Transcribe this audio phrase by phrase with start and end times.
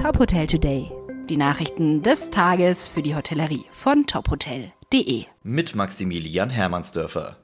[0.00, 0.90] Top Hotel Today.
[1.28, 5.26] Die Nachrichten des Tages für die Hotellerie von tophotel.de.
[5.42, 7.36] Mit Maximilian Hermannsdörfer.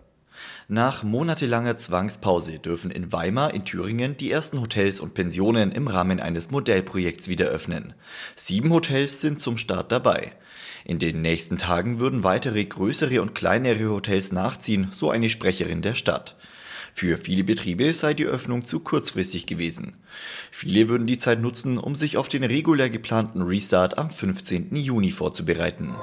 [0.67, 6.19] Nach monatelanger Zwangspause dürfen in Weimar in Thüringen die ersten Hotels und Pensionen im Rahmen
[6.19, 7.93] eines Modellprojekts wieder öffnen.
[8.37, 10.33] Sieben Hotels sind zum Start dabei.
[10.87, 15.95] In den nächsten Tagen würden weitere größere und kleinere Hotels nachziehen, so eine Sprecherin der
[15.95, 16.37] Stadt.
[16.99, 19.99] Für viele Betriebe sei die Öffnung zu kurzfristig gewesen.
[20.51, 24.75] Viele würden die Zeit nutzen, um sich auf den regulär geplanten Restart am 15.
[24.75, 25.95] Juni vorzubereiten.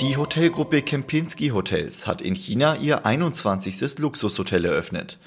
[0.00, 3.98] Die Hotelgruppe Kempinski Hotels hat in China ihr 21.
[3.98, 5.18] Luxushotel eröffnet.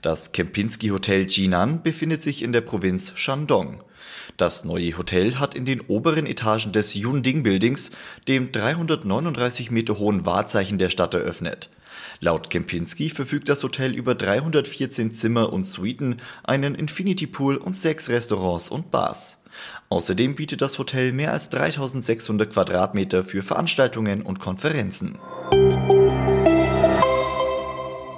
[0.00, 3.84] Das Kempinski Hotel Jinan befindet sich in der Provinz Shandong.
[4.38, 7.90] Das neue Hotel hat in den oberen Etagen des Yunding Buildings,
[8.28, 11.68] dem 339 Meter hohen Wahrzeichen der Stadt, eröffnet.
[12.20, 18.08] Laut Kempinski verfügt das Hotel über 314 Zimmer und Suiten, einen Infinity Pool und sechs
[18.08, 19.38] Restaurants und Bars.
[19.88, 25.18] Außerdem bietet das Hotel mehr als 3600 Quadratmeter für Veranstaltungen und Konferenzen.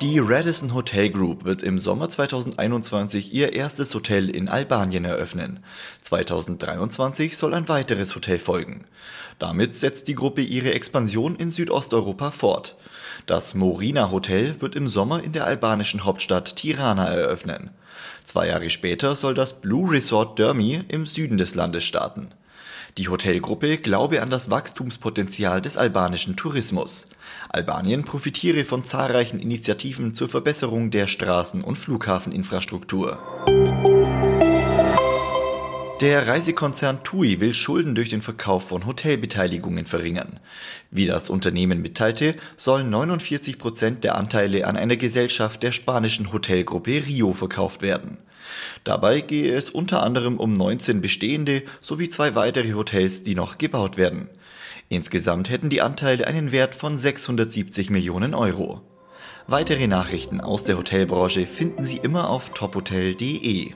[0.05, 5.61] Die Radisson Hotel Group wird im Sommer 2021 ihr erstes Hotel in Albanien eröffnen.
[6.03, 8.85] 2023 soll ein weiteres Hotel folgen.
[9.39, 12.77] Damit setzt die Gruppe ihre Expansion in Südosteuropa fort.
[13.25, 17.71] Das Morina Hotel wird im Sommer in der albanischen Hauptstadt Tirana eröffnen.
[18.25, 22.29] Zwei Jahre später soll das Blue Resort Dermi im Süden des Landes starten.
[22.97, 27.09] Die Hotelgruppe glaube an das Wachstumspotenzial des albanischen Tourismus.
[27.49, 33.19] Albanien profitiere von zahlreichen Initiativen zur Verbesserung der Straßen- und Flughafeninfrastruktur.
[36.05, 40.39] Der Reisekonzern TUI will Schulden durch den Verkauf von Hotelbeteiligungen verringern.
[40.91, 47.07] Wie das Unternehmen mitteilte, sollen 49 Prozent der Anteile an einer Gesellschaft der spanischen Hotelgruppe
[47.07, 48.19] Rio verkauft werden.
[48.85, 53.97] Dabei gehe es unter anderem um 19 bestehende sowie zwei weitere Hotels, die noch gebaut
[53.97, 54.29] werden.
[54.91, 58.83] Insgesamt hätten die Anteile einen Wert von 670 Millionen Euro.
[59.47, 63.73] Weitere Nachrichten aus der Hotelbranche finden Sie immer auf tophotel.de.